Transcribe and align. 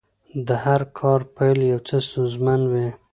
د 0.47 0.49
هر 0.63 0.81
کار 0.99 1.21
پیل 1.35 1.59
یو 1.71 1.79
څه 1.87 1.95
ستونزمن 2.07 2.61
وي. 2.71 2.87